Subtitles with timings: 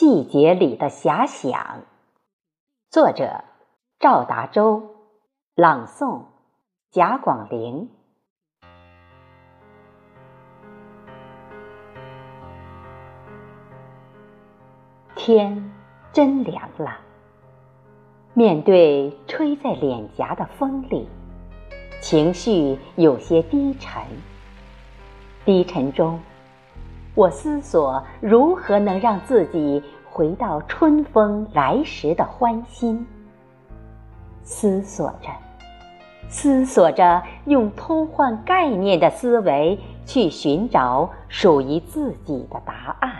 [0.00, 1.82] 季节里的遐想，
[2.88, 3.44] 作者
[3.98, 4.82] 赵达洲，
[5.54, 6.22] 朗诵
[6.90, 7.90] 贾广陵。
[15.14, 15.70] 天
[16.14, 16.96] 真凉了，
[18.32, 21.10] 面对吹在脸颊的风里，
[22.00, 24.02] 情绪有些低沉。
[25.44, 26.18] 低沉中。
[27.14, 33.06] 我思索如何能让自己回到春风来时的欢心，
[34.42, 35.28] 思索着，
[36.28, 43.12] 思索着，用偷换概念的思维去寻找属于自己的答案。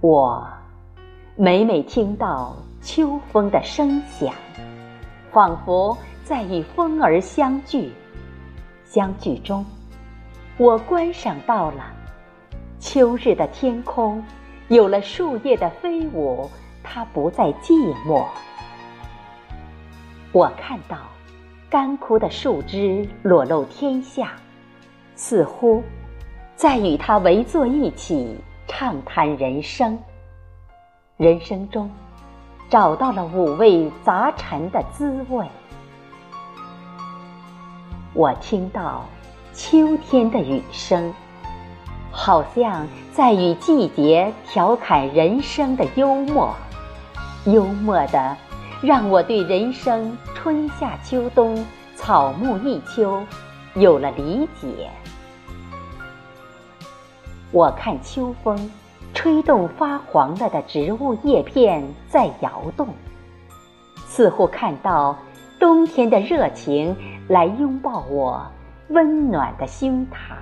[0.00, 0.46] 我
[1.36, 4.34] 每每听到秋风的声响，
[5.30, 7.92] 仿佛在与风儿相聚，
[8.84, 9.64] 相聚中。
[10.58, 11.84] 我观赏到了
[12.78, 14.24] 秋日的天空，
[14.68, 16.50] 有了树叶的飞舞，
[16.82, 17.74] 它不再寂
[18.06, 18.24] 寞。
[20.32, 20.96] 我看到
[21.68, 24.32] 干枯的树枝裸露天下，
[25.14, 25.82] 似乎
[26.54, 29.98] 在与它围坐一起畅谈人生。
[31.18, 31.90] 人生中
[32.70, 35.46] 找到了五味杂陈的滋味。
[38.14, 39.04] 我听到。
[39.56, 41.14] 秋天的雨声，
[42.12, 46.54] 好像在与季节调侃人生的幽默，
[47.46, 48.36] 幽默的
[48.82, 53.24] 让我对人生春夏秋冬、草木一秋
[53.74, 54.90] 有了理解。
[57.50, 58.70] 我看秋风
[59.14, 62.88] 吹动发黄了的植物叶片在摇动，
[64.06, 65.16] 似乎看到
[65.58, 66.94] 冬天的热情
[67.26, 68.46] 来拥抱我。
[68.88, 70.36] 温暖的胸膛，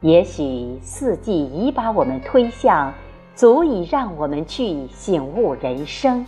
[0.00, 2.90] 也许四季已把我们推向，
[3.34, 6.24] 足以让我们去醒悟人生。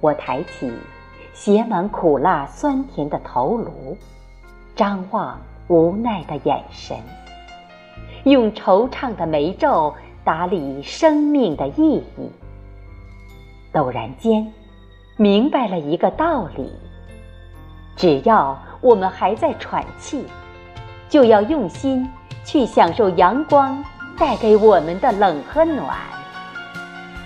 [0.00, 0.72] 我抬起
[1.34, 3.96] 写满苦辣酸甜的头颅，
[4.74, 5.38] 张望
[5.68, 6.96] 无奈的眼神，
[8.24, 9.94] 用惆怅的眉皱
[10.24, 12.30] 打理生命的意义。
[13.70, 14.50] 陡然间，
[15.18, 16.72] 明白了一个道理。
[17.96, 20.24] 只要我们还在喘气，
[21.08, 22.08] 就要用心
[22.44, 23.84] 去享受阳光
[24.18, 25.96] 带给我们的冷和暖，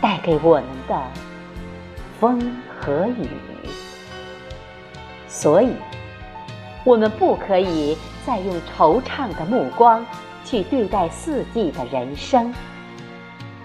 [0.00, 1.00] 带给我们的
[2.20, 2.40] 风
[2.78, 3.28] 和雨。
[5.28, 5.72] 所以，
[6.84, 10.04] 我们不可以再用惆怅的目光
[10.44, 12.54] 去对待四季的人生，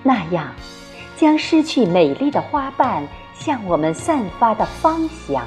[0.03, 0.47] 那样
[1.17, 5.43] 将失去美丽的花瓣向我们散发的芳香。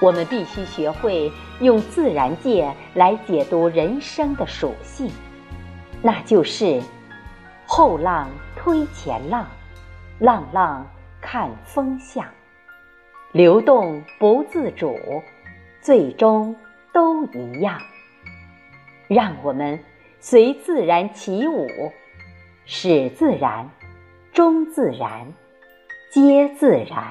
[0.00, 1.30] 我们必须学会
[1.60, 5.10] 用自然界来解读人生的属性，
[6.00, 6.82] 那就是
[7.66, 9.46] 后浪推前浪，
[10.18, 10.90] 浪浪
[11.20, 12.26] 看风向，
[13.32, 14.98] 流动不自主，
[15.82, 16.56] 最终
[16.94, 17.78] 都一样。
[19.06, 19.78] 让我们
[20.18, 21.68] 随自然起舞，
[22.64, 23.68] 使自然，
[24.32, 25.30] 终自然，
[26.10, 27.04] 皆自然。